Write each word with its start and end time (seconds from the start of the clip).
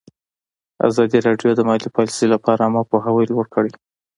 ازادي 0.87 1.19
راډیو 1.27 1.51
د 1.55 1.61
مالي 1.69 1.89
پالیسي 1.95 2.25
لپاره 2.33 2.61
عامه 2.65 2.83
پوهاوي 2.91 3.25
لوړ 3.31 3.45
کړی. 3.55 3.71